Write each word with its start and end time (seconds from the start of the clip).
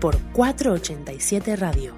por 0.00 0.18
487 0.32 1.56
Radio. 1.56 1.94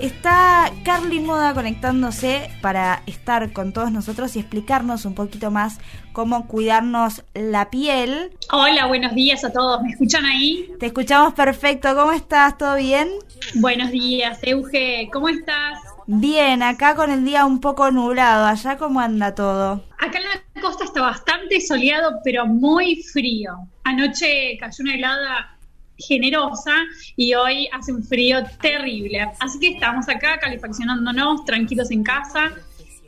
Está 0.00 0.70
Carly 0.84 1.20
Moda 1.20 1.54
conectándose 1.54 2.50
para 2.60 3.02
estar 3.06 3.52
con 3.52 3.72
todos 3.72 3.90
nosotros 3.90 4.36
y 4.36 4.40
explicarnos 4.40 5.04
un 5.04 5.14
poquito 5.14 5.50
más 5.50 5.78
cómo 6.12 6.46
cuidarnos 6.46 7.24
la 7.34 7.70
piel. 7.70 8.30
Hola, 8.52 8.86
buenos 8.86 9.14
días 9.14 9.44
a 9.44 9.52
todos. 9.52 9.82
¿Me 9.82 9.90
escuchan 9.90 10.24
ahí? 10.24 10.70
Te 10.78 10.86
escuchamos 10.86 11.34
perfecto. 11.34 11.94
¿Cómo 11.96 12.12
estás? 12.12 12.58
¿Todo 12.58 12.76
bien? 12.76 13.08
Buenos 13.54 13.90
días, 13.90 14.38
Euge. 14.42 15.08
¿Cómo 15.12 15.28
estás? 15.28 15.78
Bien, 16.06 16.62
acá 16.62 16.94
con 16.94 17.10
el 17.10 17.24
día 17.24 17.44
un 17.44 17.60
poco 17.60 17.90
nublado. 17.90 18.46
¿Allá 18.46 18.78
cómo 18.78 19.00
anda 19.00 19.34
todo? 19.34 19.84
Acá 19.98 20.18
en 20.18 20.24
la 20.24 20.62
costa 20.62 20.84
está 20.84 21.02
bastante 21.02 21.60
soleado, 21.60 22.20
pero 22.22 22.46
muy 22.46 23.02
frío. 23.02 23.52
Anoche 23.82 24.56
cayó 24.60 24.84
una 24.84 24.94
helada 24.94 25.57
generosa 25.98 26.72
y 27.16 27.34
hoy 27.34 27.68
hace 27.72 27.92
un 27.92 28.02
frío 28.02 28.38
terrible. 28.60 29.26
Así 29.40 29.58
que 29.58 29.68
estamos 29.68 30.08
acá 30.08 30.38
calefaccionándonos, 30.38 31.44
tranquilos 31.44 31.90
en 31.90 32.02
casa 32.02 32.52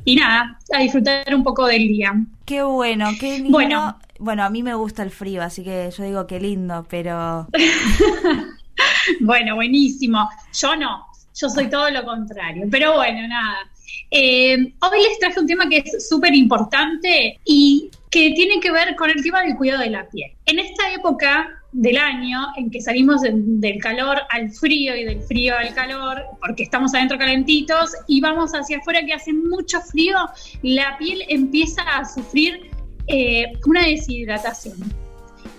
y 0.05 0.17
nada, 0.17 0.59
a 0.73 0.81
disfrutar 0.81 1.35
un 1.35 1.43
poco 1.43 1.67
del 1.67 1.87
día. 1.89 2.15
Qué 2.45 2.63
bueno, 2.63 3.11
qué 3.19 3.39
lindo. 3.39 3.51
Bueno, 3.51 3.99
bueno 4.19 4.45
a 4.45 4.51
mí 4.51 4.63
me 4.63 4.75
gusta 4.75 5.03
el 5.03 5.11
frío, 5.11 5.43
así 5.43 5.63
que 5.63 5.91
yo 5.97 6.05
digo 6.05 6.27
qué 6.27 6.41
lindo, 6.41 6.87
pero... 6.89 7.47
bueno, 9.21 9.55
buenísimo. 9.57 10.29
Yo 10.53 10.75
no, 10.77 11.07
yo 11.35 11.49
soy 11.49 11.69
todo 11.69 11.91
lo 11.91 12.05
contrario, 12.05 12.67
pero 12.71 12.95
bueno, 12.95 13.27
nada. 13.29 13.71
Eh, 14.11 14.57
hoy 14.81 15.03
les 15.03 15.19
traje 15.21 15.39
un 15.39 15.47
tema 15.47 15.69
que 15.69 15.79
es 15.79 16.09
súper 16.09 16.35
importante 16.35 17.39
y 17.45 17.91
que 18.11 18.33
tiene 18.33 18.59
que 18.59 18.73
ver 18.73 18.97
con 18.97 19.11
el 19.11 19.23
tema 19.23 19.43
del 19.43 19.57
cuidado 19.57 19.83
de 19.83 19.91
la 19.91 20.09
piel. 20.09 20.33
En 20.47 20.59
esta 20.59 20.93
época 20.93 21.60
del 21.73 21.97
año 21.97 22.47
en 22.57 22.71
que 22.71 22.81
salimos 22.81 23.23
del 23.23 23.79
calor 23.81 24.19
al 24.31 24.51
frío 24.51 24.97
y 24.97 25.05
del 25.05 25.23
frío 25.23 25.57
al 25.57 25.73
calor, 25.75 26.23
porque 26.41 26.65
estamos 26.65 26.95
adentro 26.95 27.19
calentitos 27.19 27.93
y 28.09 28.21
vamos 28.21 28.53
hacia 28.53 28.79
afuera 28.79 29.05
que 29.05 29.13
hace 29.13 29.33
mucho 29.33 29.81
frío, 29.81 30.17
la 30.63 30.97
piel 30.99 31.23
empieza 31.29 31.83
a 31.83 32.05
sufrir 32.05 32.71
eh, 33.07 33.53
una 33.67 33.85
deshidratación. 33.85 34.77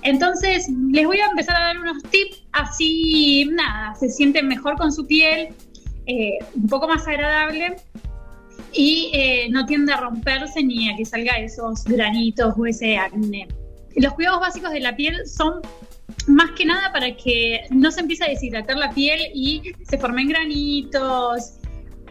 Entonces, 0.03 0.67
les 0.91 1.05
voy 1.05 1.19
a 1.19 1.27
empezar 1.27 1.55
a 1.55 1.65
dar 1.65 1.79
unos 1.79 2.01
tips, 2.03 2.43
así 2.51 3.49
nada, 3.51 3.93
se 3.95 4.09
sienten 4.09 4.47
mejor 4.47 4.75
con 4.77 4.91
su 4.91 5.05
piel, 5.05 5.49
eh, 6.07 6.39
un 6.55 6.67
poco 6.67 6.87
más 6.87 7.07
agradable 7.07 7.75
y 8.73 9.11
eh, 9.13 9.47
no 9.51 9.65
tiende 9.65 9.93
a 9.93 9.97
romperse 9.97 10.63
ni 10.63 10.89
a 10.89 10.95
que 10.95 11.05
salga 11.05 11.37
esos 11.37 11.83
granitos 11.83 12.55
o 12.57 12.65
ese 12.65 12.97
acné. 12.97 13.47
Los 13.95 14.13
cuidados 14.13 14.39
básicos 14.39 14.71
de 14.71 14.79
la 14.79 14.95
piel 14.95 15.27
son 15.27 15.61
más 16.27 16.51
que 16.51 16.65
nada 16.65 16.91
para 16.91 17.15
que 17.15 17.61
no 17.69 17.91
se 17.91 18.01
empiece 18.01 18.23
a 18.23 18.29
deshidratar 18.29 18.77
la 18.77 18.91
piel 18.91 19.31
y 19.33 19.73
se 19.83 19.97
formen 19.97 20.27
granitos. 20.29 21.53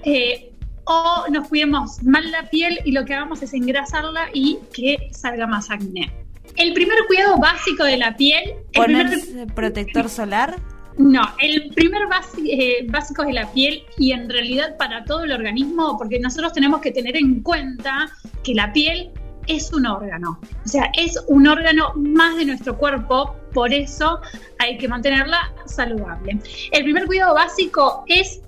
Eh, 0.04 0.52
o 0.84 1.24
nos 1.30 1.48
cuidemos 1.48 2.02
mal 2.02 2.30
la 2.30 2.48
piel 2.50 2.80
y 2.84 2.92
lo 2.92 3.04
que 3.04 3.14
hagamos 3.14 3.42
es 3.42 3.54
engrasarla 3.54 4.28
y 4.32 4.58
que 4.74 5.08
salga 5.12 5.46
más 5.46 5.70
acné. 5.70 6.12
El 6.56 6.72
primer 6.72 6.98
cuidado 7.06 7.38
básico 7.38 7.84
de 7.84 7.96
la 7.96 8.16
piel... 8.16 8.54
¿Ponerse 8.74 9.46
protector 9.54 10.08
solar? 10.08 10.56
No, 10.98 11.22
el 11.40 11.70
primer 11.74 12.02
eh, 12.44 12.86
básico 12.88 13.22
de 13.22 13.32
la 13.32 13.50
piel 13.52 13.84
y 13.96 14.12
en 14.12 14.28
realidad 14.28 14.76
para 14.76 15.04
todo 15.04 15.24
el 15.24 15.32
organismo, 15.32 15.96
porque 15.96 16.18
nosotros 16.18 16.52
tenemos 16.52 16.80
que 16.80 16.90
tener 16.90 17.16
en 17.16 17.40
cuenta 17.42 18.10
que 18.42 18.54
la 18.54 18.72
piel 18.72 19.10
es 19.50 19.72
un 19.72 19.86
órgano, 19.86 20.38
o 20.64 20.68
sea, 20.68 20.90
es 20.96 21.18
un 21.26 21.46
órgano 21.48 21.92
más 21.96 22.36
de 22.36 22.44
nuestro 22.46 22.76
cuerpo, 22.78 23.34
por 23.52 23.72
eso 23.72 24.20
hay 24.58 24.78
que 24.78 24.86
mantenerla 24.86 25.52
saludable. 25.66 26.38
El 26.70 26.84
primer 26.84 27.06
cuidado 27.06 27.34
básico 27.34 28.04
es 28.06 28.40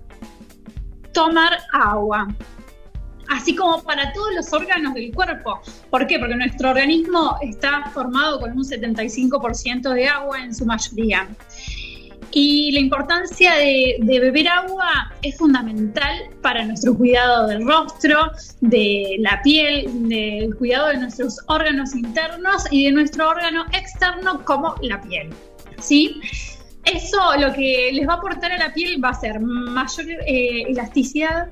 tomar 1.12 1.58
agua, 1.72 2.28
así 3.30 3.56
como 3.56 3.82
para 3.82 4.12
todos 4.12 4.32
los 4.34 4.52
órganos 4.52 4.94
del 4.94 5.12
cuerpo. 5.12 5.60
¿Por 5.90 6.06
qué? 6.06 6.20
Porque 6.20 6.36
nuestro 6.36 6.70
organismo 6.70 7.36
está 7.42 7.90
formado 7.92 8.38
con 8.38 8.52
un 8.52 8.64
75% 8.64 9.92
de 9.94 10.08
agua 10.08 10.44
en 10.44 10.54
su 10.54 10.64
mayoría. 10.64 11.28
Y 12.34 12.72
la 12.72 12.80
importancia 12.80 13.54
de, 13.56 13.98
beber 14.00 14.48
agua 14.48 15.12
es 15.20 15.36
fundamental 15.36 16.30
para 16.40 16.64
nuestro 16.64 16.96
cuidado 16.96 17.46
del 17.46 17.66
rostro, 17.66 18.30
de 18.60 19.16
la 19.18 19.40
piel, 19.42 20.08
del 20.08 20.54
cuidado 20.56 20.88
de 20.88 20.98
nuestros 20.98 21.38
órganos 21.48 21.94
internos 21.94 22.64
y 22.70 22.86
de 22.86 22.92
nuestro 22.92 23.28
órgano 23.28 23.64
externo 23.72 24.42
como 24.44 24.74
la 24.80 25.00
piel. 25.02 25.28
¿Sí? 25.78 26.20
Eso 26.86 27.18
lo 27.38 27.52
que 27.52 27.90
les 27.92 28.08
va 28.08 28.14
a 28.14 28.16
aportar 28.16 28.50
a 28.52 28.58
la 28.58 28.72
piel 28.72 29.02
va 29.04 29.10
a 29.10 29.14
ser 29.14 29.38
mayor 29.38 30.06
eh, 30.26 30.62
elasticidad, 30.68 31.48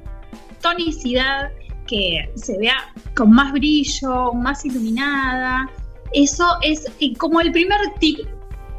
tonicidad, 0.62 1.50
que 1.86 2.30
se 2.36 2.56
vea 2.56 2.92
con 3.14 3.32
más 3.32 3.52
brillo, 3.52 4.32
más 4.32 4.64
iluminada. 4.64 5.68
Eso 6.12 6.46
es 6.62 6.86
como 7.18 7.40
el 7.40 7.52
primer 7.52 7.80
tip 7.98 8.26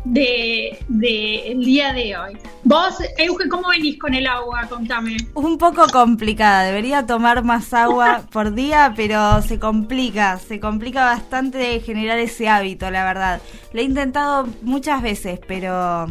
del 0.04 0.78
de, 0.88 1.56
día 1.58 1.94
de 1.94 2.18
hoy. 2.18 2.38
Vos, 2.64 2.96
Euge, 3.18 3.48
¿cómo 3.50 3.70
venís 3.70 4.00
con 4.00 4.14
el 4.14 4.28
agua? 4.28 4.66
Contame. 4.68 5.18
Un 5.34 5.58
poco 5.58 5.88
complicada, 5.88 6.64
debería 6.64 7.06
tomar 7.06 7.44
más 7.44 7.74
agua 7.74 8.24
por 8.32 8.54
día, 8.54 8.94
pero 8.96 9.42
se 9.42 9.60
complica, 9.60 10.38
se 10.40 10.60
complica 10.60 11.06
bastante 11.06 11.80
generar 11.82 12.20
ese 12.20 12.50
hábito, 12.50 12.90
la 12.90 13.04
verdad. 13.04 13.42
Lo 13.74 13.82
he 13.82 13.84
intentado 13.84 14.48
muchas 14.62 15.02
veces, 15.02 15.40
pero 15.48 16.08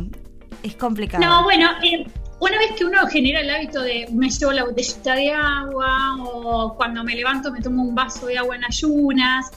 es 0.62 0.76
complicado. 0.76 1.24
No, 1.24 1.42
bueno, 1.44 1.68
eh, 1.82 2.06
una 2.40 2.58
vez 2.58 2.72
que 2.76 2.84
uno 2.84 3.06
genera 3.06 3.40
el 3.40 3.50
hábito 3.50 3.82
de 3.82 4.06
me 4.12 4.30
llevo 4.30 4.52
la 4.52 4.64
botellita 4.64 5.14
de 5.14 5.30
agua 5.30 6.16
o 6.22 6.74
cuando 6.74 7.04
me 7.04 7.14
levanto 7.14 7.52
me 7.52 7.60
tomo 7.60 7.82
un 7.82 7.94
vaso 7.94 8.26
de 8.26 8.38
agua 8.38 8.56
en 8.56 8.64
ayunas, 8.64 9.50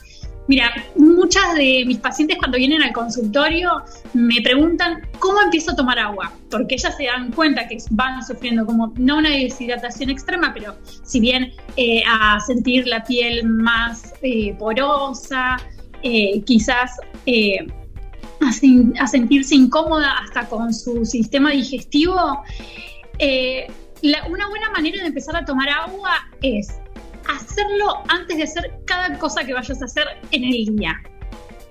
Mira, 0.46 0.70
muchas 0.96 1.54
de 1.54 1.84
mis 1.86 1.98
pacientes 1.98 2.36
cuando 2.38 2.58
vienen 2.58 2.82
al 2.82 2.92
consultorio 2.92 3.82
me 4.12 4.42
preguntan 4.42 5.00
cómo 5.18 5.40
empiezo 5.40 5.70
a 5.70 5.76
tomar 5.76 5.98
agua, 5.98 6.32
porque 6.50 6.74
ellas 6.74 6.94
se 6.96 7.04
dan 7.04 7.32
cuenta 7.32 7.66
que 7.66 7.78
van 7.90 8.24
sufriendo 8.24 8.66
como 8.66 8.92
no 8.96 9.18
una 9.18 9.30
deshidratación 9.30 10.10
extrema, 10.10 10.52
pero 10.52 10.76
si 11.02 11.20
bien 11.20 11.52
eh, 11.76 12.02
a 12.06 12.38
sentir 12.40 12.86
la 12.86 13.02
piel 13.04 13.46
más 13.46 14.12
eh, 14.20 14.54
porosa, 14.58 15.56
eh, 16.02 16.42
quizás 16.44 16.92
a, 18.40 19.06
sentirse 19.06 19.54
incómoda 19.54 20.18
hasta 20.18 20.46
con 20.46 20.74
su 20.74 21.06
sistema 21.06 21.52
digestivo, 21.52 22.42
una 24.28 24.48
buena 24.48 24.70
manera 24.70 25.00
de 25.00 25.06
empezar 25.06 25.36
a 25.36 25.44
tomar 25.46 25.70
agua 25.70 26.28
es 26.42 26.78
hacerlo 27.28 28.02
antes 28.08 28.36
de 28.36 28.42
hacer 28.44 28.80
cada 28.86 29.18
cosa 29.18 29.44
que 29.44 29.54
vayas 29.54 29.80
a 29.80 29.84
hacer 29.84 30.06
en 30.30 30.44
el 30.44 30.76
día. 30.76 31.00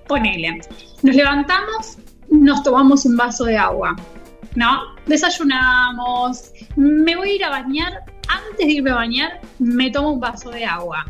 Ponele, 0.08 0.62
nos 1.02 1.16
levantamos, 1.16 1.98
nos 2.30 2.64
tomamos 2.64 3.06
un 3.06 3.16
vaso 3.16 3.46
de 3.46 3.58
agua, 3.58 3.96
¿no? 4.56 4.82
Desayunamos, 5.06 6.52
me 6.76 7.16
voy 7.16 7.30
a 7.30 7.36
ir 7.36 7.46
a 7.46 7.50
bañar, 7.50 8.04
antes 8.28 8.66
de 8.66 8.74
irme 8.74 8.92
a 8.92 8.96
bañar, 8.96 9.42
me 9.60 9.90
tomo 9.92 10.14
un 10.14 10.20
vaso 10.20 10.50
de 10.50 10.66
agua. 10.66 11.06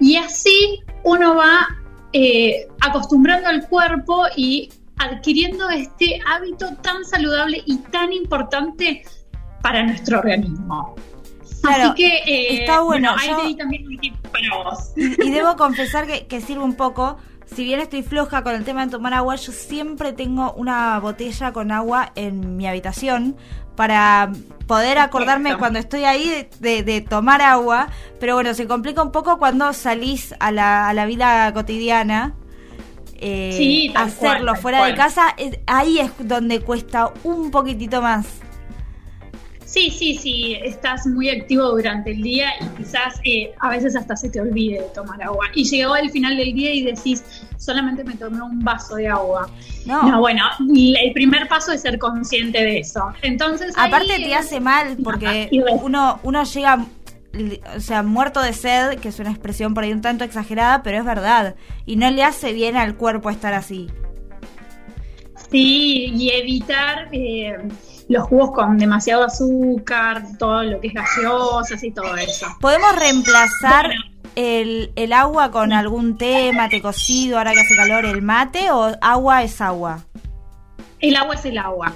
Y 0.00 0.16
así 0.16 0.80
uno 1.04 1.36
va 1.36 1.68
eh, 2.12 2.66
acostumbrando 2.80 3.48
al 3.48 3.68
cuerpo 3.68 4.24
y 4.36 4.70
adquiriendo 4.98 5.68
este 5.70 6.20
hábito 6.26 6.74
tan 6.82 7.04
saludable 7.04 7.62
y 7.66 7.78
tan 7.78 8.12
importante 8.12 9.02
para 9.62 9.82
nuestro 9.84 10.18
organismo. 10.18 10.94
Así 11.64 11.94
que 11.94 12.06
eh, 12.26 12.60
está 12.60 12.80
bueno. 12.80 13.14
también 13.56 13.84
para 14.32 14.70
vos. 14.70 14.92
Y, 14.96 15.30
debo 15.30 15.56
confesar 15.56 16.06
que, 16.06 16.40
sirve 16.40 16.62
un 16.62 16.74
poco. 16.74 17.18
Si 17.46 17.64
bien 17.64 17.80
estoy 17.80 18.02
floja 18.02 18.42
con 18.42 18.54
el 18.54 18.64
tema 18.64 18.84
de 18.84 18.92
tomar 18.92 19.14
agua, 19.14 19.36
yo 19.36 19.52
siempre 19.52 20.12
tengo 20.12 20.52
una 20.52 20.98
botella 21.00 21.52
con 21.52 21.72
agua 21.72 22.12
en 22.14 22.56
mi 22.56 22.66
habitación 22.66 23.36
para 23.74 24.30
poder 24.66 24.98
acordarme 24.98 25.56
cuando 25.56 25.78
estoy 25.78 26.04
ahí 26.04 26.48
de, 26.60 27.00
tomar 27.08 27.40
agua. 27.40 27.88
Pero 28.20 28.34
bueno, 28.34 28.52
se 28.54 28.66
complica 28.66 29.02
un 29.02 29.12
poco 29.12 29.38
cuando 29.38 29.72
salís 29.72 30.34
a 30.40 30.52
la, 30.52 30.88
a 30.88 30.94
la 30.94 31.06
vida 31.06 31.52
cotidiana. 31.54 32.34
Eh, 33.20 33.90
hacerlo 33.96 34.54
fuera 34.54 34.84
de 34.84 34.94
casa, 34.94 35.34
ahí 35.66 35.98
es 35.98 36.12
donde 36.20 36.60
cuesta 36.60 37.10
un 37.24 37.50
poquitito 37.50 38.00
más 38.00 38.26
Sí, 39.68 39.90
sí, 39.90 40.14
sí, 40.16 40.56
estás 40.64 41.06
muy 41.06 41.28
activo 41.28 41.68
durante 41.68 42.12
el 42.12 42.22
día 42.22 42.48
y 42.58 42.68
quizás 42.78 43.20
eh, 43.22 43.52
a 43.60 43.68
veces 43.68 43.94
hasta 43.96 44.16
se 44.16 44.30
te 44.30 44.40
olvide 44.40 44.80
de 44.80 44.88
tomar 44.94 45.22
agua. 45.22 45.44
Y 45.54 45.64
llegó 45.64 45.94
el 45.94 46.08
final 46.10 46.38
del 46.38 46.54
día 46.54 46.72
y 46.72 46.84
decís, 46.84 47.22
solamente 47.58 48.02
me 48.02 48.14
tomé 48.14 48.40
un 48.40 48.60
vaso 48.64 48.94
de 48.94 49.08
agua. 49.08 49.50
No, 49.84 50.20
bueno, 50.20 50.42
el 50.58 51.12
primer 51.12 51.48
paso 51.48 51.72
es 51.72 51.82
ser 51.82 51.98
consciente 51.98 52.64
de 52.64 52.78
eso. 52.78 53.12
Entonces, 53.20 53.74
aparte 53.76 54.16
te 54.16 54.34
hace 54.34 54.58
mal 54.58 54.96
porque 55.04 55.50
uno 55.82 56.18
uno 56.22 56.44
llega 56.44 56.86
o 57.76 57.80
sea, 57.80 58.02
muerto 58.02 58.40
de 58.40 58.54
sed, 58.54 58.98
que 59.00 59.08
es 59.08 59.18
una 59.20 59.30
expresión 59.30 59.74
por 59.74 59.84
ahí 59.84 59.92
un 59.92 60.00
tanto 60.00 60.24
exagerada, 60.24 60.82
pero 60.82 60.96
es 60.96 61.04
verdad. 61.04 61.56
Y 61.84 61.96
no 61.96 62.10
le 62.10 62.24
hace 62.24 62.54
bien 62.54 62.78
al 62.78 62.96
cuerpo 62.96 63.28
estar 63.28 63.52
así. 63.52 63.90
Sí, 65.50 66.12
y 66.14 66.30
evitar 66.30 67.08
eh, 67.12 67.56
los 68.08 68.24
jugos 68.28 68.52
con 68.52 68.78
demasiado 68.78 69.24
azúcar, 69.24 70.24
todo 70.38 70.62
lo 70.62 70.80
que 70.80 70.88
es 70.88 70.94
gaseosas 70.94 71.82
y 71.82 71.90
todo 71.90 72.16
eso. 72.16 72.46
¿Podemos 72.60 72.96
reemplazar 72.96 73.90
el, 74.34 74.92
el, 74.96 75.12
agua 75.12 75.50
con 75.50 75.72
algún 75.72 76.18
té, 76.18 76.52
mate 76.52 76.82
cocido, 76.82 77.38
ahora 77.38 77.52
que 77.52 77.60
hace 77.60 77.76
calor, 77.76 78.04
el 78.04 78.22
mate 78.22 78.70
o 78.70 78.96
agua 79.00 79.42
es 79.42 79.60
agua? 79.60 80.04
El 81.00 81.16
agua 81.16 81.34
es 81.34 81.44
el 81.44 81.58
agua. 81.58 81.94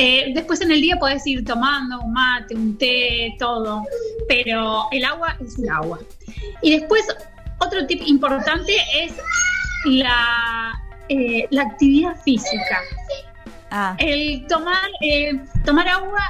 Eh, 0.00 0.30
después 0.32 0.60
en 0.60 0.70
el 0.70 0.80
día 0.80 0.96
puedes 0.96 1.26
ir 1.26 1.44
tomando 1.44 2.00
un 2.00 2.12
mate, 2.12 2.54
un 2.54 2.78
té, 2.78 3.34
todo, 3.38 3.82
pero 4.28 4.86
el 4.92 5.04
agua 5.04 5.36
es 5.40 5.58
el 5.58 5.68
agua. 5.68 5.98
Y 6.62 6.78
después 6.78 7.04
otro 7.58 7.84
tip 7.86 8.00
importante 8.06 8.76
es 8.96 9.12
la, 9.84 10.80
eh, 11.08 11.46
la 11.50 11.62
actividad 11.62 12.20
física. 12.22 12.80
Ah. 13.70 13.96
El 13.98 14.46
tomar, 14.46 14.88
eh, 15.02 15.38
tomar 15.64 15.88
agua 15.88 16.20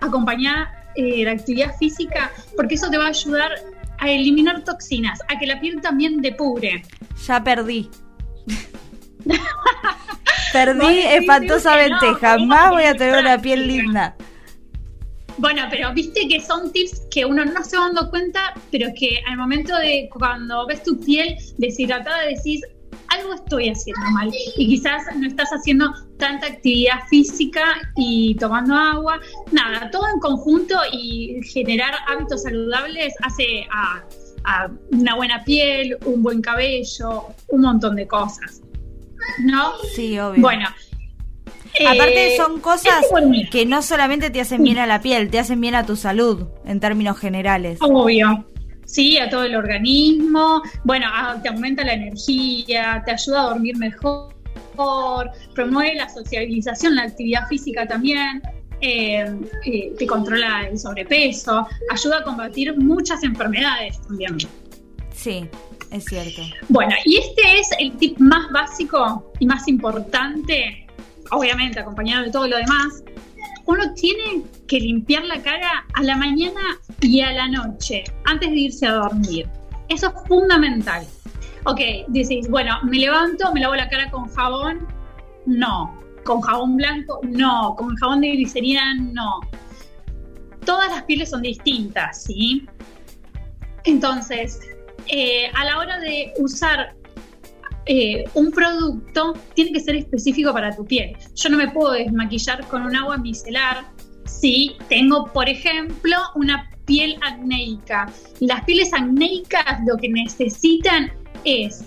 acompañar 0.00 0.68
eh, 0.94 1.24
la 1.24 1.32
actividad 1.32 1.76
física, 1.76 2.30
porque 2.56 2.74
eso 2.74 2.90
te 2.90 2.98
va 2.98 3.06
a 3.06 3.08
ayudar 3.08 3.50
a 3.98 4.10
eliminar 4.10 4.62
toxinas, 4.64 5.20
a 5.28 5.38
que 5.38 5.46
la 5.46 5.60
piel 5.60 5.80
también 5.80 6.20
depure. 6.20 6.82
Ya 7.26 7.42
perdí. 7.42 7.90
perdí 10.52 11.00
espantosamente. 11.00 12.14
Jamás 12.20 12.70
voy 12.70 12.84
a 12.84 12.94
tener 12.94 13.20
una 13.20 13.40
piel 13.40 13.66
linda. 13.66 14.16
Bueno, 15.38 15.62
pero 15.70 15.92
viste 15.92 16.26
que 16.28 16.40
son 16.40 16.72
tips 16.72 17.02
que 17.10 17.26
uno 17.26 17.44
no 17.44 17.62
se 17.62 17.76
va 17.76 17.84
dando 17.86 18.08
cuenta, 18.08 18.54
pero 18.70 18.88
que 18.98 19.20
al 19.26 19.36
momento 19.36 19.76
de 19.76 20.08
cuando 20.10 20.66
ves 20.66 20.82
tu 20.82 20.98
piel 20.98 21.36
deshidratada 21.58 22.22
decís, 22.22 22.62
algo 23.26 23.42
estoy 23.42 23.68
haciendo 23.68 24.10
mal 24.12 24.30
y 24.56 24.66
quizás 24.66 25.04
no 25.16 25.26
estás 25.26 25.50
haciendo 25.50 25.92
tanta 26.18 26.46
actividad 26.46 27.06
física 27.08 27.64
y 27.96 28.34
tomando 28.36 28.74
agua. 28.74 29.20
Nada, 29.52 29.90
todo 29.90 30.04
en 30.12 30.20
conjunto 30.20 30.74
y 30.92 31.40
generar 31.52 31.92
hábitos 32.08 32.42
saludables 32.42 33.14
hace 33.22 33.66
a, 33.72 34.04
una 34.92 35.16
buena 35.16 35.42
piel, 35.42 35.98
un 36.04 36.22
buen 36.22 36.40
cabello, 36.40 37.26
un 37.48 37.62
montón 37.62 37.96
de 37.96 38.06
cosas. 38.06 38.62
¿No? 39.44 39.72
Sí, 39.94 40.18
obvio. 40.20 40.40
Bueno. 40.40 40.68
Aparte 41.86 42.34
eh, 42.34 42.36
son 42.36 42.60
cosas 42.60 43.04
que 43.50 43.66
no 43.66 43.82
solamente 43.82 44.30
te 44.30 44.40
hacen 44.40 44.62
bien 44.62 44.78
a 44.78 44.86
la 44.86 45.02
piel, 45.02 45.30
te 45.30 45.38
hacen 45.40 45.60
bien 45.60 45.74
a 45.74 45.84
tu 45.84 45.96
salud 45.96 46.46
en 46.64 46.78
términos 46.80 47.18
generales. 47.18 47.78
Obvio, 47.82 48.46
sí, 48.86 49.18
a 49.18 49.28
todo 49.28 49.44
el 49.44 49.54
organismo, 49.54 50.62
bueno, 50.84 51.06
te 51.42 51.48
aumenta 51.48 51.84
la 51.84 51.94
energía, 51.94 53.02
te 53.04 53.12
ayuda 53.12 53.42
a 53.42 53.44
dormir 53.50 53.76
mejor, 53.76 54.34
promueve 55.54 55.94
la 55.94 56.08
socialización, 56.08 56.96
la 56.96 57.02
actividad 57.02 57.46
física 57.48 57.86
también, 57.86 58.42
eh, 58.80 59.24
eh, 59.64 59.94
te 59.98 60.06
controla 60.06 60.66
el 60.68 60.78
sobrepeso, 60.78 61.66
ayuda 61.90 62.18
a 62.18 62.22
combatir 62.22 62.76
muchas 62.76 63.22
enfermedades 63.22 64.00
también. 64.02 64.38
Sí, 65.14 65.48
es 65.90 66.04
cierto. 66.04 66.42
Bueno, 66.68 66.94
y 67.04 67.16
este 67.16 67.58
es 67.58 67.68
el 67.78 67.92
tip 67.96 68.18
más 68.18 68.50
básico 68.52 69.32
y 69.38 69.46
más 69.46 69.66
importante, 69.66 70.86
obviamente 71.30 71.80
acompañado 71.80 72.24
de 72.24 72.30
todo 72.30 72.46
lo 72.46 72.56
demás, 72.56 73.02
uno 73.64 73.92
tiene 73.94 74.42
que 74.68 74.78
limpiar 74.78 75.24
la 75.24 75.42
cara 75.42 75.86
a 75.94 76.02
la 76.02 76.16
mañana 76.16 76.78
y 77.00 77.20
a 77.20 77.32
la 77.32 77.48
noche, 77.48 78.04
antes 78.24 78.50
de 78.50 78.56
irse 78.56 78.86
a 78.86 78.92
dormir. 78.92 79.48
Eso 79.88 80.08
es 80.08 80.28
fundamental. 80.28 81.06
Ok, 81.64 81.80
decís, 82.08 82.48
bueno, 82.48 82.78
me 82.84 82.98
levanto, 82.98 83.52
me 83.52 83.60
lavo 83.60 83.74
la 83.74 83.88
cara 83.88 84.10
con 84.10 84.28
jabón. 84.28 84.86
No. 85.46 86.00
Con 86.24 86.40
jabón 86.40 86.76
blanco, 86.76 87.20
no. 87.22 87.74
Con 87.76 87.94
jabón 87.96 88.20
de 88.20 88.30
glicerina, 88.32 88.94
no. 88.94 89.40
Todas 90.64 90.90
las 90.90 91.02
pieles 91.04 91.30
son 91.30 91.42
distintas, 91.42 92.24
¿sí? 92.24 92.66
Entonces, 93.84 94.60
eh, 95.06 95.48
a 95.54 95.64
la 95.64 95.78
hora 95.78 96.00
de 96.00 96.32
usar 96.38 96.96
eh, 97.86 98.24
un 98.34 98.50
producto 98.50 99.34
tiene 99.54 99.72
que 99.72 99.80
ser 99.80 99.94
específico 99.94 100.52
para 100.52 100.74
tu 100.74 100.84
piel. 100.84 101.16
Yo 101.36 101.48
no 101.48 101.56
me 101.56 101.68
puedo 101.68 101.92
desmaquillar 101.92 102.66
con 102.66 102.82
un 102.82 102.96
agua 102.96 103.16
micelar 103.16 103.84
si 104.24 104.76
tengo, 104.88 105.32
por 105.32 105.48
ejemplo, 105.48 106.16
una 106.34 106.68
piel 106.86 107.18
acnéica. 107.22 108.10
Las 108.40 108.64
pieles 108.64 108.92
acnéicas 108.92 109.80
lo 109.86 109.96
que 109.96 110.08
necesitan 110.08 111.12
es 111.44 111.84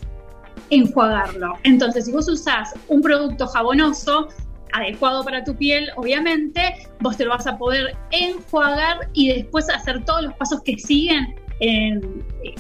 enjuagarlo. 0.70 1.56
Entonces, 1.64 2.06
si 2.06 2.12
vos 2.12 2.30
usás 2.30 2.74
un 2.88 3.02
producto 3.02 3.48
jabonoso, 3.48 4.28
adecuado 4.74 5.24
para 5.24 5.44
tu 5.44 5.56
piel, 5.56 5.90
obviamente, 5.96 6.88
vos 7.00 7.18
te 7.18 7.26
lo 7.26 7.32
vas 7.32 7.48
a 7.48 7.58
poder 7.58 7.98
enjuagar 8.12 9.10
y 9.14 9.30
después 9.30 9.68
hacer 9.70 10.06
todos 10.06 10.24
los 10.24 10.34
pasos 10.36 10.62
que 10.62 10.78
siguen, 10.78 11.36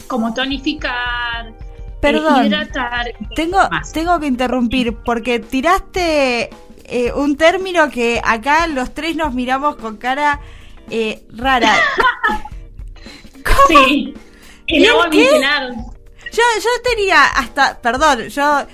como 0.07 0.33
tonificar, 0.33 1.53
Perdón, 2.01 2.49
tengo, 3.35 3.59
tengo 3.93 4.19
que 4.19 4.27
interrumpir 4.27 4.95
porque 5.03 5.39
tiraste 5.39 6.49
eh, 6.85 7.11
un 7.13 7.35
término 7.35 7.89
que 7.89 8.21
acá 8.23 8.67
los 8.67 8.93
tres 8.93 9.17
nos 9.17 9.33
miramos 9.33 9.75
con 9.75 9.97
cara 9.97 10.39
eh, 10.89 11.23
rara. 11.29 11.73
¿Cómo? 13.43 13.85
Sí, 13.85 14.13
agua 14.87 15.07
micelar. 15.07 15.71
Yo, 16.31 16.43
yo 16.61 16.69
tenía 16.83 17.23
hasta, 17.25 17.81
perdón, 17.81 18.27
yo 18.27 18.67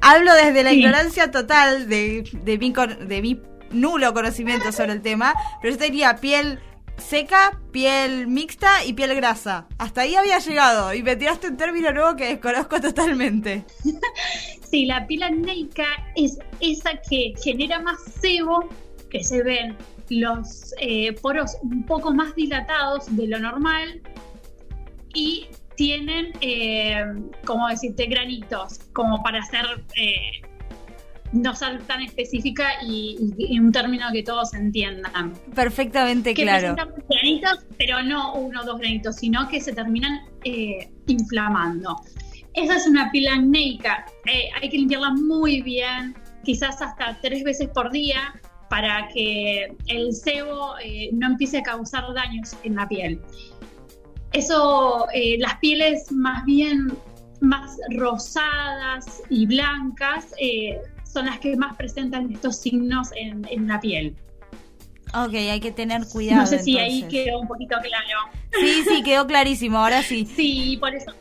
hablo 0.00 0.34
desde 0.34 0.62
la 0.62 0.72
ignorancia 0.72 1.30
total 1.30 1.88
de, 1.88 2.24
de, 2.32 2.58
mi, 2.58 2.72
de 2.72 3.22
mi 3.22 3.40
nulo 3.70 4.14
conocimiento 4.14 4.72
sobre 4.72 4.92
el 4.92 5.02
tema, 5.02 5.34
pero 5.60 5.74
yo 5.74 5.78
tenía 5.78 6.16
piel 6.16 6.58
seca, 6.96 7.60
piel 7.72 8.26
mixta 8.28 8.84
y 8.84 8.92
piel 8.92 9.14
grasa. 9.14 9.66
Hasta 9.78 10.02
ahí 10.02 10.14
había 10.14 10.38
llegado 10.38 10.94
y 10.94 11.02
me 11.02 11.16
tiraste 11.16 11.48
un 11.48 11.56
término 11.56 11.92
nuevo 11.92 12.16
que 12.16 12.26
desconozco 12.26 12.80
totalmente. 12.80 13.64
Sí, 14.70 14.86
la 14.86 15.06
piel 15.06 15.22
acnéica 15.22 15.84
es 16.16 16.38
esa 16.60 16.92
que 17.06 17.34
genera 17.44 17.78
más 17.80 17.98
sebo, 18.22 18.70
que 19.10 19.22
se 19.22 19.42
ven 19.42 19.76
los 20.20 20.74
eh, 20.80 21.12
poros 21.14 21.56
un 21.62 21.84
poco 21.84 22.12
más 22.12 22.34
dilatados 22.34 23.14
de 23.16 23.26
lo 23.28 23.38
normal 23.38 24.00
y 25.14 25.46
tienen, 25.76 26.32
eh, 26.40 27.04
como 27.44 27.68
decirte, 27.68 28.06
granitos, 28.06 28.80
como 28.92 29.22
para 29.22 29.40
hacer 29.40 29.84
eh, 29.96 30.42
no 31.32 31.54
ser 31.54 31.82
tan 31.84 32.02
específica 32.02 32.68
y, 32.86 33.58
un 33.58 33.72
término 33.72 34.06
que 34.12 34.22
todos 34.22 34.54
entiendan. 34.54 35.32
Perfectamente 35.54 36.34
que 36.34 36.42
claro. 36.42 36.76
granitos, 37.08 37.66
pero 37.78 38.02
no 38.02 38.34
uno 38.34 38.60
o 38.60 38.64
dos 38.64 38.78
granitos, 38.78 39.16
sino 39.16 39.48
que 39.48 39.60
se 39.60 39.72
terminan 39.72 40.20
eh, 40.44 40.90
inflamando. 41.06 41.96
Esa 42.54 42.76
es 42.76 42.86
una 42.86 43.10
piel 43.10 43.28
acnéica. 43.28 44.04
Hay 44.60 44.68
que 44.68 44.76
limpiarla 44.76 45.10
muy 45.10 45.62
bien, 45.62 46.14
quizás 46.44 46.82
hasta 46.82 47.18
tres 47.22 47.42
veces 47.44 47.68
por 47.68 47.90
día, 47.90 48.34
para 48.72 49.06
que 49.08 49.70
el 49.88 50.14
sebo 50.14 50.76
eh, 50.82 51.10
no 51.12 51.26
empiece 51.26 51.58
a 51.58 51.62
causar 51.62 52.04
daños 52.14 52.56
en 52.62 52.76
la 52.76 52.88
piel. 52.88 53.20
Eso, 54.32 55.06
las 55.36 55.56
pieles 55.56 56.10
más 56.10 56.42
bien 56.46 56.90
más 57.42 57.76
rosadas 57.90 59.20
y 59.28 59.44
blancas 59.44 60.28
son 61.04 61.26
las 61.26 61.38
que 61.40 61.54
más 61.54 61.76
presentan 61.76 62.32
estos 62.32 62.56
signos 62.56 63.10
en, 63.14 63.68
la 63.68 63.78
piel. 63.78 64.16
Ok, 65.12 65.34
hay 65.34 65.60
que 65.60 65.72
tener 65.72 66.06
cuidado. 66.06 66.40
No 66.40 66.46
sé 66.46 66.60
si 66.60 66.78
ahí 66.78 67.02
quedó 67.10 67.40
un 67.40 67.48
poquito 67.48 67.76
claro. 67.82 68.30
Sí, 68.58 68.84
sí, 68.88 69.02
quedó 69.02 69.26
clarísimo, 69.26 69.76
ahora 69.76 70.02
sí. 70.02 70.26
Sí, 70.34 70.78
por 70.80 70.94
eso. 70.94 71.12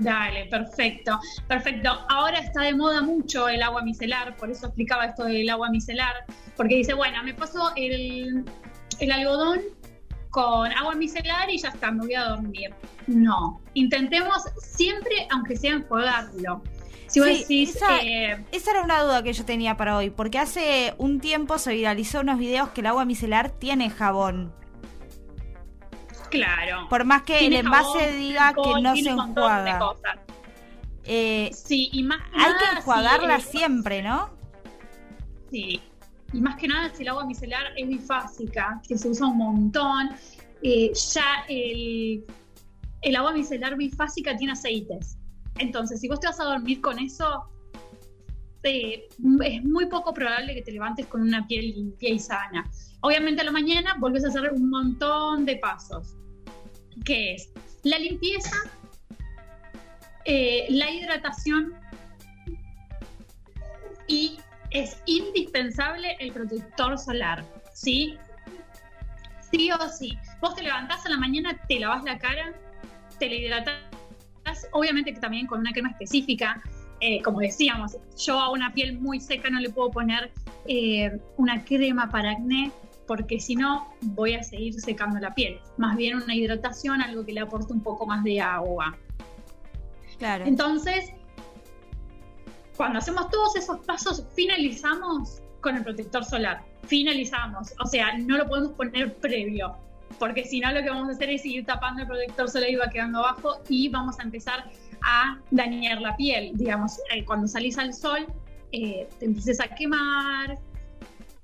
Dale, 0.00 0.46
perfecto, 0.46 1.20
perfecto. 1.46 1.90
Ahora 2.08 2.38
está 2.38 2.62
de 2.62 2.74
moda 2.74 3.02
mucho 3.02 3.48
el 3.48 3.62
agua 3.62 3.82
micelar, 3.82 4.34
por 4.36 4.50
eso 4.50 4.66
explicaba 4.66 5.04
esto 5.04 5.24
del 5.24 5.48
agua 5.50 5.70
micelar, 5.70 6.14
porque 6.56 6.76
dice, 6.76 6.94
bueno, 6.94 7.22
me 7.22 7.34
paso 7.34 7.70
el, 7.76 8.44
el 8.98 9.12
algodón 9.12 9.60
con 10.30 10.72
agua 10.72 10.94
micelar 10.94 11.50
y 11.50 11.58
ya 11.58 11.68
está, 11.68 11.90
me 11.90 12.00
voy 12.00 12.14
a 12.14 12.24
dormir. 12.24 12.72
No, 13.06 13.60
intentemos 13.74 14.42
siempre, 14.58 15.28
aunque 15.30 15.56
sea 15.56 15.72
enjuagarlo. 15.74 16.62
Si 17.08 17.62
esa, 17.64 17.98
eh, 18.02 18.44
esa, 18.52 18.70
era 18.70 18.82
una 18.82 19.02
duda 19.02 19.22
que 19.24 19.32
yo 19.32 19.44
tenía 19.44 19.76
para 19.76 19.96
hoy, 19.96 20.10
porque 20.10 20.38
hace 20.38 20.94
un 20.96 21.18
tiempo 21.18 21.58
se 21.58 21.74
viralizó 21.74 22.20
unos 22.20 22.38
videos 22.38 22.68
que 22.68 22.82
el 22.82 22.86
agua 22.86 23.04
micelar 23.04 23.50
tiene 23.50 23.90
jabón. 23.90 24.54
Claro. 26.30 26.88
Por 26.88 27.04
más 27.04 27.22
que 27.22 27.46
el 27.46 27.54
envase 27.54 28.12
diga 28.12 28.54
que 28.54 28.80
no 28.80 28.94
se 28.94 29.08
enjuaga. 29.10 29.94
Eh, 31.04 31.50
sí, 31.52 31.88
y 31.92 32.02
más 32.02 32.20
hay 32.32 32.52
que 32.52 32.78
enjuagarla 32.78 33.40
siempre, 33.40 34.02
¿no? 34.02 34.30
Sí. 35.50 35.80
Y 36.32 36.40
más 36.40 36.56
que 36.56 36.68
nada, 36.68 36.94
si 36.94 37.02
el 37.02 37.08
agua 37.08 37.24
micelar 37.24 37.72
es 37.76 37.88
bifásica, 37.88 38.80
que 38.86 38.96
se 38.96 39.08
usa 39.08 39.26
un 39.26 39.38
montón, 39.38 40.10
eh, 40.62 40.92
ya 41.12 41.44
el, 41.48 42.24
el 43.02 43.16
agua 43.16 43.32
micelar 43.32 43.76
bifásica 43.76 44.36
tiene 44.36 44.52
aceites. 44.52 45.18
Entonces, 45.58 46.00
si 46.00 46.08
vos 46.08 46.20
te 46.20 46.28
vas 46.28 46.38
a 46.38 46.44
dormir 46.44 46.80
con 46.80 46.98
eso, 47.00 47.50
eh, 48.62 49.08
es 49.44 49.64
muy 49.64 49.86
poco 49.86 50.12
probable 50.12 50.54
que 50.54 50.62
te 50.62 50.72
levantes 50.72 51.06
con 51.06 51.22
una 51.22 51.46
piel 51.46 51.70
limpia 51.70 52.10
y 52.10 52.18
sana. 52.18 52.68
Obviamente 53.00 53.40
a 53.40 53.44
la 53.44 53.52
mañana 53.52 53.96
vuelves 53.98 54.24
a 54.24 54.28
hacer 54.28 54.52
un 54.52 54.68
montón 54.68 55.44
de 55.46 55.56
pasos, 55.56 56.16
que 57.04 57.34
es 57.34 57.50
la 57.82 57.98
limpieza, 57.98 58.56
eh, 60.26 60.66
la 60.68 60.90
hidratación 60.90 61.72
y 64.06 64.38
es 64.70 65.00
indispensable 65.06 66.16
el 66.20 66.32
protector 66.32 66.98
solar, 66.98 67.44
¿sí? 67.72 68.16
Sí 69.50 69.70
o 69.72 69.88
sí. 69.88 70.16
Vos 70.40 70.54
te 70.54 70.62
levantás 70.62 71.06
a 71.06 71.08
la 71.08 71.16
mañana, 71.16 71.58
te 71.68 71.80
lavas 71.80 72.04
la 72.04 72.18
cara, 72.18 72.52
te 73.18 73.28
la 73.28 73.34
hidratas, 73.34 73.80
obviamente 74.72 75.14
que 75.14 75.20
también 75.20 75.46
con 75.46 75.60
una 75.60 75.72
crema 75.72 75.90
específica. 75.90 76.62
Eh, 77.00 77.22
como 77.22 77.40
decíamos, 77.40 77.96
yo 78.16 78.38
a 78.38 78.50
una 78.50 78.72
piel 78.72 78.98
muy 78.98 79.20
seca 79.20 79.48
no 79.50 79.60
le 79.60 79.70
puedo 79.70 79.90
poner 79.90 80.30
eh, 80.66 81.18
una 81.38 81.64
crema 81.64 82.10
para 82.10 82.32
acné 82.32 82.70
porque 83.06 83.40
si 83.40 83.56
no 83.56 83.92
voy 84.02 84.34
a 84.34 84.42
seguir 84.42 84.74
secando 84.80 85.18
la 85.18 85.34
piel. 85.34 85.58
Más 85.78 85.96
bien 85.96 86.16
una 86.16 86.34
hidratación, 86.34 87.00
algo 87.00 87.24
que 87.24 87.32
le 87.32 87.40
aporte 87.40 87.72
un 87.72 87.82
poco 87.82 88.06
más 88.06 88.22
de 88.22 88.40
agua. 88.40 88.96
Claro. 90.18 90.44
Entonces, 90.44 91.12
cuando 92.76 92.98
hacemos 92.98 93.28
todos 93.30 93.56
esos 93.56 93.78
pasos, 93.80 94.24
finalizamos 94.36 95.40
con 95.60 95.76
el 95.76 95.82
protector 95.82 96.24
solar. 96.24 96.62
Finalizamos. 96.86 97.74
O 97.82 97.86
sea, 97.86 98.16
no 98.18 98.36
lo 98.36 98.46
podemos 98.46 98.72
poner 98.72 99.16
previo 99.16 99.76
porque 100.18 100.44
si 100.44 100.60
no 100.60 100.70
lo 100.72 100.82
que 100.82 100.90
vamos 100.90 101.08
a 101.08 101.12
hacer 101.12 101.30
es 101.30 101.42
seguir 101.42 101.64
tapando 101.64 102.02
el 102.02 102.08
protector 102.08 102.48
solar 102.48 102.70
y 102.70 102.76
va 102.76 102.88
quedando 102.88 103.18
abajo 103.20 103.60
y 103.68 103.88
vamos 103.88 104.18
a 104.18 104.22
empezar 104.22 104.70
a 105.04 105.38
dañar 105.50 106.00
la 106.00 106.16
piel. 106.16 106.52
Digamos, 106.54 106.98
eh, 107.12 107.24
cuando 107.24 107.46
salís 107.46 107.78
al 107.78 107.92
sol, 107.92 108.26
eh, 108.72 109.08
te 109.18 109.26
empieces 109.26 109.60
a 109.60 109.68
quemar 109.74 110.58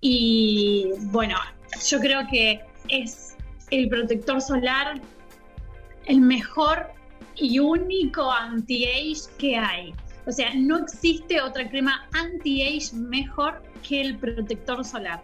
y 0.01 0.91
bueno, 1.07 1.37
yo 1.89 1.99
creo 2.01 2.27
que 2.31 2.61
es 2.89 3.37
el 3.71 3.89
protector 3.89 4.41
solar 4.41 5.01
el 6.05 6.21
mejor 6.21 6.87
y 7.35 7.59
único 7.59 8.31
anti-age 8.31 9.23
que 9.39 9.57
hay. 9.57 9.93
O 10.27 10.33
sea, 10.33 10.53
no 10.55 10.79
existe 10.79 11.41
otra 11.41 11.69
crema 11.69 12.09
anti-age 12.13 12.95
mejor 12.95 13.63
que 13.83 14.01
el 14.01 14.19
protector 14.19 14.85
solar 14.85 15.23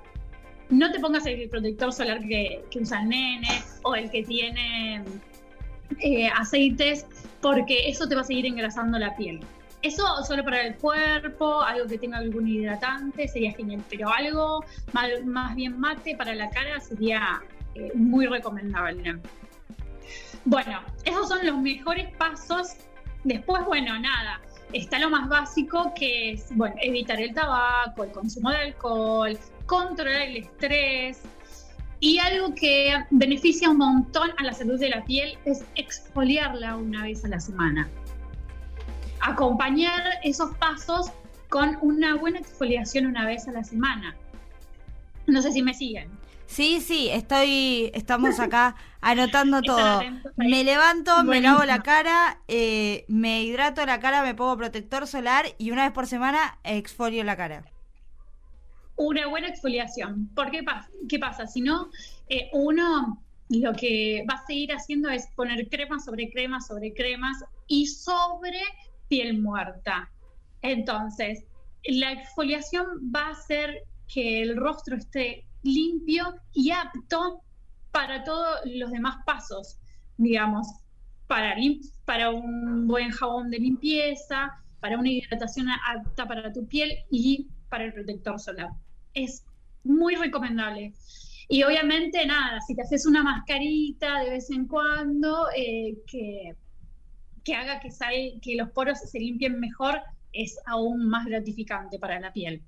no 0.73 0.91
te 0.91 0.99
pongas 1.01 1.27
el 1.27 1.49
protector 1.51 1.93
solar 1.93 2.21
que, 2.27 2.65
usa 2.81 3.03
el 3.03 3.09
nene 3.09 3.63
o 3.83 3.95
el 3.95 4.11
que 4.11 4.23
tiene 4.23 5.05
eh, 6.01 6.29
aceites, 6.29 7.07
porque 7.41 7.89
eso 7.89 8.09
te 8.09 8.15
va 8.15 8.23
a 8.23 8.25
seguir 8.25 8.47
engrasando 8.47 8.99
la 8.99 9.15
piel. 9.17 9.41
Eso 9.83 10.05
solo 10.25 10.45
para 10.45 10.65
el 10.65 10.77
cuerpo, 10.77 11.61
algo 11.61 11.89
que 11.89 11.99
tenga 11.99 12.19
algún 12.19 12.47
hidratante 12.47 13.27
sería 13.27 13.53
genial, 13.53 13.83
pero 13.91 14.09
algo 14.13 14.65
más, 14.93 15.55
bien 15.57 15.79
mate 15.79 16.17
para 16.17 16.35
la 16.35 16.49
cara 16.51 16.79
sería 16.81 17.43
eh, 17.75 17.91
muy 17.95 18.27
recomendable. 18.27 19.19
Bueno, 20.45 20.81
esos 21.05 21.29
son 21.29 21.45
los 21.45 21.59
mejores 21.59 22.15
pasos. 22.17 22.77
Después, 23.25 23.65
bueno, 23.65 23.99
nada, 23.99 24.41
está 24.73 24.99
lo 24.99 25.11
más 25.11 25.29
básico 25.29 25.93
que 25.95 26.33
es, 26.33 26.47
bueno, 26.57 26.77
evitar 26.81 27.21
el 27.21 27.35
tabaco, 27.35 28.05
el 28.05 28.13
consumo 28.13 28.51
de 28.51 28.57
alcohol, 28.57 29.39
controlar 29.67 30.23
el 30.23 30.37
estrés. 30.39 31.23
Y 32.03 32.19
algo 32.19 32.53
que 32.53 32.97
beneficia 33.11 33.71
un 33.71 33.79
montón 33.79 34.33
a 34.37 34.43
la 34.43 34.53
salud 34.53 34.77
de 34.77 34.89
la 34.89 35.05
piel 35.05 35.39
es 35.45 35.65
exfoliarla 35.77 36.77
una 36.77 37.05
vez 37.05 37.25
a 37.25 37.29
la 37.29 37.39
semana. 37.39 37.89
Acompañar 39.21 40.03
esos 40.25 40.53
pasos 40.57 41.13
con 41.49 41.79
una 41.81 42.17
buena 42.17 42.41
exfoliación 42.41 43.07
una 43.07 43.25
vez 43.25 43.47
a 43.47 43.53
la 43.53 43.63
semana. 43.63 44.17
No 45.29 45.43
sé 45.43 45.53
si 45.53 45.63
me 45.63 45.75
siguen. 45.75 46.11
Sí, 46.47 46.81
sí, 46.81 47.09
estoy, 47.09 47.93
estamos 47.95 48.41
acá 48.41 48.75
anotando 49.01 49.63
todo. 49.63 50.01
Me 50.35 50.65
levanto, 50.65 51.23
me 51.23 51.41
lavo 51.41 51.65
la 51.65 51.85
cara, 51.85 52.41
eh, 52.49 53.05
me 53.07 53.45
hidrato 53.45 53.87
la 53.87 54.01
cara, 54.01 54.25
me 54.25 54.35
pongo 54.35 54.57
protector 54.57 55.07
solar 55.07 55.47
y 55.57 55.71
una 55.71 55.85
vez 55.85 55.93
por 55.93 56.09
semana 56.09 56.59
exfolio 56.65 57.23
la 57.23 57.37
cara 57.37 57.63
una 59.03 59.27
buena 59.27 59.49
exfoliación. 59.49 60.29
¿Por 60.35 60.51
qué, 60.51 60.63
pasa? 60.63 60.89
¿Qué 61.09 61.19
pasa? 61.19 61.47
Si 61.47 61.61
no, 61.61 61.91
eh, 62.29 62.49
uno 62.53 63.23
lo 63.49 63.73
que 63.75 64.25
va 64.29 64.35
a 64.35 64.47
seguir 64.47 64.73
haciendo 64.73 65.11
es 65.11 65.27
poner 65.37 65.69
cremas 65.69 66.05
sobre 66.05 66.31
cremas 66.31 66.67
sobre 66.67 66.95
cremas 66.95 67.45
y 67.67 67.87
sobre 67.87 68.61
piel 69.09 69.41
muerta. 69.41 70.11
Entonces, 70.63 71.45
la 71.85 72.13
exfoliación 72.13 72.87
va 73.15 73.27
a 73.27 73.31
hacer 73.33 73.85
que 74.13 74.43
el 74.43 74.57
rostro 74.57 74.97
esté 74.97 75.45
limpio 75.63 76.35
y 76.53 76.71
apto 76.71 77.43
para 77.91 78.25
todos 78.25 78.61
los 78.65 78.91
demás 78.91 79.17
pasos, 79.27 79.79
digamos, 80.17 80.67
para, 81.27 81.57
para 82.05 82.31
un 82.31 82.87
buen 82.87 83.11
jabón 83.11 83.51
de 83.51 83.59
limpieza, 83.59 84.53
para 84.81 84.99
una 84.99 85.11
hidratación 85.11 85.69
apta 85.71 86.27
para 86.27 86.53
tu 86.53 86.67
piel 86.67 86.91
y 87.11 87.49
para 87.69 87.85
el 87.85 87.93
protector 87.93 88.39
solar. 88.39 88.71
Es 89.15 89.45
muy 89.85 90.15
recomendable. 90.15 90.93
Y 91.49 91.63
obviamente, 91.65 92.25
nada, 92.25 92.61
si 92.61 92.75
te 92.75 92.83
haces 92.83 93.05
una 93.07 93.23
mascarita 93.23 94.21
de 94.21 94.31
vez 94.31 94.51
en 94.51 94.67
cuando, 94.67 95.49
eh, 95.57 95.99
que, 96.07 96.55
que, 97.45 97.55
haga 97.55 97.81
que, 97.81 97.91
que 98.41 98.57
los 98.57 98.71
poros 98.71 98.99
se 99.01 99.19
limpien 99.19 99.61
mejor, 99.61 100.01
es 100.33 100.59
aún 100.67 101.09
más 101.09 101.27
gratificante 101.27 101.99
para 101.99 102.19
la 102.21 102.33
piel. 102.33 102.63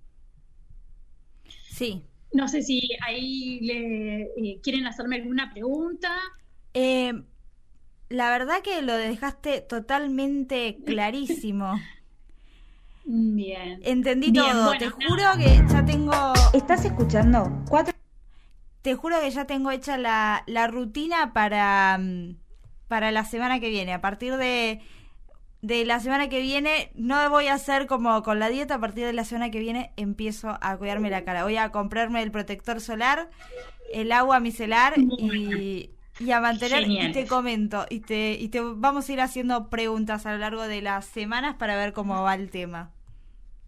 Sí. 1.70 2.02
No 2.32 2.48
sé 2.48 2.62
si 2.62 2.90
ahí 3.06 3.60
le 3.60 4.22
eh, 4.22 4.60
quieren 4.62 4.86
hacerme 4.86 5.16
alguna 5.16 5.52
pregunta. 5.52 6.14
Eh, 6.74 7.12
la 8.08 8.30
verdad 8.30 8.56
que 8.62 8.82
lo 8.82 8.94
dejaste 8.94 9.60
totalmente 9.60 10.78
clarísimo. 10.84 11.74
Bien. 13.04 13.80
Entendí 13.82 14.32
todo. 14.32 14.72
Te 14.78 14.88
juro 14.88 15.24
que 15.36 15.62
ya 15.68 15.84
tengo. 15.84 16.12
¿Estás 16.52 16.84
escuchando? 16.84 17.62
Cuatro. 17.68 17.94
Te 18.82 18.94
juro 18.94 19.20
que 19.20 19.30
ya 19.30 19.46
tengo 19.46 19.70
hecha 19.70 19.96
la, 19.96 20.42
la 20.46 20.66
rutina 20.66 21.32
para, 21.32 21.98
mm, 21.98 22.36
para 22.88 23.10
la 23.12 23.24
semana 23.24 23.60
que 23.60 23.70
viene. 23.70 23.92
A 23.92 24.00
partir 24.00 24.36
de, 24.36 24.80
de 25.62 25.84
la 25.84 26.00
semana 26.00 26.28
que 26.28 26.40
viene, 26.40 26.90
no 26.94 27.28
voy 27.30 27.46
a 27.48 27.54
hacer 27.54 27.86
como 27.86 28.22
con 28.22 28.38
la 28.38 28.48
dieta. 28.48 28.76
A 28.76 28.80
partir 28.80 29.04
de 29.06 29.12
la 29.12 29.24
semana 29.24 29.50
que 29.50 29.60
viene, 29.60 29.92
empiezo 29.96 30.56
a 30.60 30.76
cuidarme 30.76 31.10
la 31.10 31.24
cara. 31.24 31.44
Voy 31.44 31.56
a 31.56 31.70
comprarme 31.70 32.22
el 32.22 32.30
protector 32.30 32.80
solar, 32.80 33.30
el 33.92 34.12
agua 34.12 34.40
micelar 34.40 34.94
y, 34.98 35.90
y 36.18 36.30
a 36.30 36.40
mantener 36.40 36.88
y 36.88 37.12
te 37.12 37.26
comento 37.26 37.86
y 37.90 38.00
te 38.00 38.32
y 38.32 38.48
te 38.48 38.60
vamos 38.60 39.08
a 39.08 39.12
ir 39.12 39.20
haciendo 39.20 39.68
preguntas 39.68 40.26
a 40.26 40.32
lo 40.32 40.38
largo 40.38 40.62
de 40.62 40.80
las 40.80 41.04
semanas 41.06 41.56
para 41.56 41.76
ver 41.76 41.92
cómo 41.92 42.22
va 42.22 42.34
el 42.34 42.50
tema. 42.50 42.93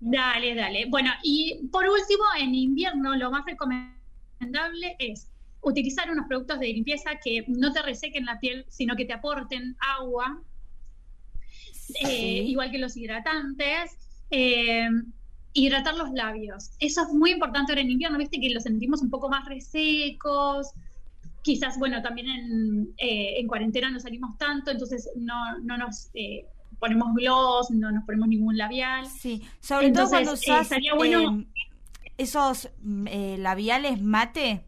Dale, 0.00 0.54
dale. 0.54 0.86
Bueno, 0.86 1.10
y 1.22 1.68
por 1.72 1.84
último, 1.88 2.24
en 2.38 2.54
invierno 2.54 3.16
lo 3.16 3.30
más 3.30 3.44
recomendable 3.46 4.96
es 4.98 5.28
utilizar 5.62 6.10
unos 6.10 6.26
productos 6.26 6.60
de 6.60 6.68
limpieza 6.68 7.10
que 7.22 7.44
no 7.48 7.72
te 7.72 7.82
resequen 7.82 8.24
la 8.24 8.38
piel, 8.38 8.64
sino 8.68 8.94
que 8.94 9.04
te 9.04 9.14
aporten 9.14 9.76
agua, 9.98 10.42
eh, 12.04 12.42
igual 12.42 12.70
que 12.70 12.78
los 12.78 12.96
hidratantes. 12.96 13.96
Eh, 14.30 14.88
hidratar 15.56 15.94
los 15.94 16.10
labios. 16.10 16.70
Eso 16.78 17.02
es 17.02 17.08
muy 17.14 17.30
importante 17.32 17.72
ahora 17.72 17.80
en 17.80 17.90
invierno, 17.90 18.18
viste 18.18 18.38
que 18.38 18.50
los 18.50 18.64
sentimos 18.64 19.00
un 19.00 19.08
poco 19.08 19.30
más 19.30 19.46
resecos, 19.46 20.68
quizás, 21.42 21.78
bueno, 21.78 22.02
también 22.02 22.28
en, 22.28 22.94
eh, 22.98 23.38
en 23.38 23.46
cuarentena 23.46 23.90
no 23.90 23.98
salimos 23.98 24.36
tanto, 24.36 24.70
entonces 24.70 25.08
no, 25.16 25.58
no 25.60 25.78
nos 25.78 26.10
eh, 26.12 26.44
ponemos 26.78 27.14
gloss, 27.14 27.70
no 27.70 27.90
nos 27.90 28.04
ponemos 28.04 28.28
ningún 28.28 28.56
labial. 28.56 29.06
Sí, 29.06 29.42
sobre 29.60 29.90
todo 29.90 30.08
cuando 30.08 30.32
eh, 30.32 30.34
usas 30.34 30.70
esos 32.18 32.70
mm, 32.82 33.06
labiales 33.38 34.00
mate 34.00 34.64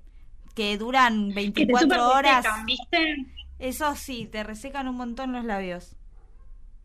que 0.54 0.76
duran 0.76 1.34
24 1.34 2.08
horas. 2.08 2.44
¿viste? 2.66 3.26
Eso 3.58 3.94
sí, 3.94 4.28
te 4.30 4.44
resecan 4.44 4.88
un 4.88 4.96
montón 4.96 5.32
los 5.32 5.44
labios. 5.44 5.96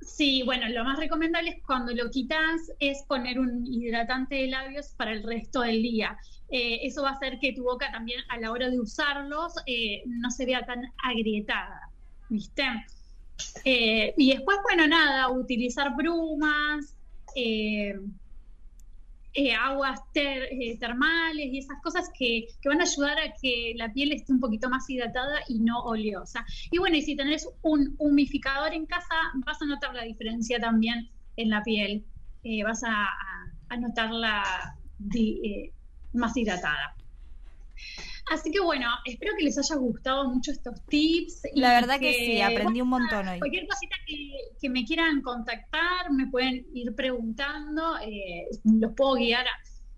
Sí, 0.02 0.44
bueno, 0.44 0.68
lo 0.70 0.84
más 0.84 1.00
recomendable 1.00 1.52
es 1.52 1.64
cuando 1.66 1.94
lo 1.94 2.10
quitas 2.10 2.72
es 2.80 3.04
poner 3.08 3.40
un 3.40 3.66
hidratante 3.66 4.36
de 4.36 4.48
labios 4.48 4.94
para 4.98 5.12
el 5.12 5.24
resto 5.24 5.62
del 5.62 5.82
día. 5.82 6.18
Eh, 6.50 6.82
eso 6.84 7.04
va 7.04 7.10
a 7.10 7.14
hacer 7.14 7.40
que 7.40 7.54
tu 7.54 7.64
boca 7.64 7.92
también 7.92 8.20
a 8.30 8.38
la 8.38 8.52
hora 8.52 8.70
de 8.70 8.80
usarlos 8.80 9.54
eh, 9.66 10.04
no 10.06 10.30
se 10.30 10.46
vea 10.46 10.66
tan 10.66 10.84
agrietada, 11.04 11.90
¿viste? 12.30 12.64
Eh, 13.66 14.14
y 14.18 14.32
después, 14.32 14.58
bueno, 14.64 14.88
nada, 14.88 15.30
utilizar 15.30 15.96
brumas, 15.96 16.96
aguas 19.60 20.00
termales 20.14 21.48
y 21.52 21.58
esas 21.58 21.82
cosas 21.82 22.10
que, 22.18 22.48
que, 22.62 22.70
van 22.70 22.82
a 22.82 22.84
ayudar 22.84 23.18
a 23.18 23.34
que 23.42 23.74
la 23.76 23.92
piel 23.92 24.12
esté 24.12 24.32
un 24.32 24.40
poquito 24.40 24.70
más 24.70 24.90
hidratada 24.90 25.40
y 25.48 25.60
no 25.60 25.80
oleosa. 25.84 26.46
Y 26.72 26.78
bueno, 26.78 26.98
y 26.98 27.02
si 27.02 27.16
tenés 27.16 27.48
un 27.62 27.96
humificador 27.98 28.74
en 28.74 28.86
casa, 28.86 29.16
vas 29.46 29.62
a 29.62 29.66
notar 29.66 29.94
la 29.96 30.04
diferencia 30.04 30.60
también 30.60 31.10
en 31.38 31.50
la 31.50 31.64
piel. 31.64 32.06
vas 32.64 32.84
a, 32.84 33.08
a 33.70 33.78
notarla 33.78 34.44
más 36.14 36.38
hidratada. 36.38 36.96
Así 38.32 38.52
que 38.52 38.60
bueno, 38.62 38.88
espero 39.06 39.34
que 39.38 39.44
les 39.44 39.58
haya 39.58 39.76
gustado 39.76 40.30
mucho 40.30 40.52
estos 40.52 40.82
tips. 40.88 41.42
La 41.56 41.74
verdad 41.74 42.00
que, 42.00 42.14
sí, 42.14 42.42
aprendí 42.42 42.82
un 42.82 42.90
montón 42.90 43.28
hoy. 43.28 43.40
Cualquier 43.40 43.68
cosita 43.68 43.96
que, 44.08 44.70
me 44.70 44.86
quieran 44.86 45.22
contactar, 45.22 46.12
me 46.12 46.28
pueden 46.28 46.66
ir 46.74 46.96
preguntando, 46.96 47.98
eh, 48.00 48.48
los 48.64 48.94
puedo 48.94 49.16
guiar 49.16 49.46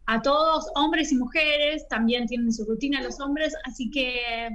a, 0.08 0.22
todos, 0.22 0.66
hombres 0.76 1.12
y 1.12 1.16
mujeres, 1.16 1.88
también 1.88 2.26
tienen 2.28 2.52
su 2.52 2.66
rutina 2.66 3.02
los 3.02 3.20
hombres, 3.20 3.54
así 3.64 3.90
que 3.92 4.50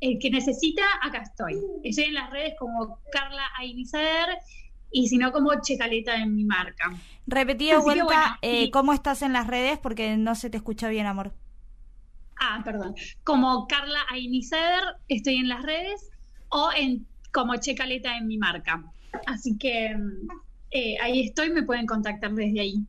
el 0.00 0.18
que 0.18 0.30
necesita, 0.30 0.84
acá 1.02 1.22
estoy. 1.22 1.58
Estoy 1.84 2.04
en 2.04 2.14
las 2.14 2.30
redes 2.30 2.54
como 2.58 3.00
Carla 3.10 3.46
Ainicer 3.58 4.38
y 4.90 5.08
si 5.08 5.16
no 5.16 5.32
como 5.32 5.50
Checaleta 5.62 6.16
en 6.16 6.34
mi 6.34 6.44
marca. 6.44 6.94
Repetí 7.26 7.68
de 7.68 7.78
vuelta 7.78 8.38
eh, 8.42 8.70
cómo 8.70 8.92
estás 8.92 9.22
en 9.22 9.32
las 9.32 9.46
redes 9.46 9.78
porque 9.78 10.16
no 10.16 10.34
se 10.34 10.50
te 10.50 10.58
escucha 10.58 10.88
bien, 10.88 11.06
amor. 11.06 11.32
Ah, 12.38 12.60
perdón. 12.64 12.94
Como 13.24 13.66
Carla 13.66 14.00
Ainiceder, 14.10 14.82
estoy 15.08 15.36
en 15.36 15.48
las 15.48 15.62
redes 15.62 16.10
o 16.48 16.70
en 16.76 17.06
como 17.32 17.56
Checaleta 17.56 18.16
en 18.16 18.26
mi 18.26 18.38
marca. 18.38 18.82
Así 19.26 19.56
que 19.58 19.96
eh, 20.70 20.96
ahí 21.02 21.26
estoy, 21.26 21.50
me 21.50 21.62
pueden 21.62 21.86
contactar 21.86 22.32
desde 22.32 22.60
ahí. 22.60 22.86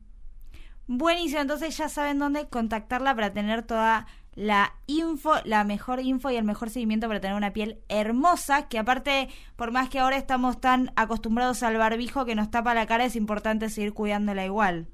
Buenísimo, 0.86 1.42
entonces 1.42 1.76
ya 1.76 1.88
saben 1.88 2.18
dónde 2.18 2.48
contactarla 2.48 3.14
para 3.14 3.32
tener 3.32 3.62
toda 3.62 4.06
la 4.34 4.72
info, 4.86 5.34
la 5.44 5.64
mejor 5.64 6.00
info 6.00 6.30
y 6.30 6.36
el 6.36 6.44
mejor 6.44 6.70
seguimiento 6.70 7.08
para 7.08 7.20
tener 7.20 7.36
una 7.36 7.52
piel 7.52 7.80
hermosa, 7.88 8.68
que 8.68 8.78
aparte, 8.78 9.28
por 9.56 9.72
más 9.72 9.90
que 9.90 9.98
ahora 9.98 10.16
estamos 10.16 10.60
tan 10.60 10.92
acostumbrados 10.96 11.62
al 11.62 11.76
barbijo 11.76 12.24
que 12.24 12.34
nos 12.34 12.50
tapa 12.50 12.72
la 12.72 12.86
cara, 12.86 13.04
es 13.04 13.16
importante 13.16 13.68
seguir 13.68 13.92
cuidándola 13.92 14.46
igual. 14.46 14.88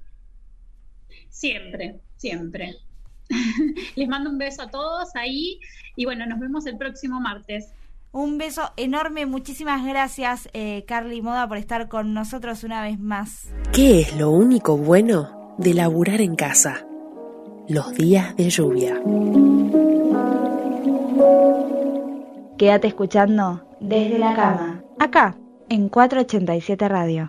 Siempre, 1.28 2.00
siempre. 2.16 2.74
Les 3.96 4.08
mando 4.08 4.30
un 4.30 4.38
beso 4.38 4.62
a 4.62 4.70
todos 4.70 5.14
ahí 5.14 5.60
y 5.96 6.04
bueno, 6.04 6.26
nos 6.26 6.38
vemos 6.38 6.66
el 6.66 6.76
próximo 6.76 7.20
martes. 7.20 7.72
Un 8.12 8.38
beso 8.38 8.72
enorme, 8.76 9.26
muchísimas 9.26 9.84
gracias 9.84 10.48
eh, 10.52 10.84
Carly 10.86 11.20
Moda 11.20 11.48
por 11.48 11.58
estar 11.58 11.88
con 11.88 12.14
nosotros 12.14 12.62
una 12.62 12.82
vez 12.82 12.98
más. 12.98 13.48
¿Qué 13.72 14.00
es 14.02 14.16
lo 14.16 14.30
único 14.30 14.76
bueno 14.76 15.54
de 15.58 15.74
laburar 15.74 16.20
en 16.20 16.36
casa? 16.36 16.86
los 17.68 17.94
días 17.94 18.36
de 18.36 18.50
lluvia. 18.50 19.00
Quédate 22.58 22.88
escuchando 22.88 23.66
desde 23.80 24.18
la 24.18 24.34
cama, 24.34 24.84
acá 24.98 25.36
en 25.68 25.88
487 25.88 26.88
Radio. 26.88 27.28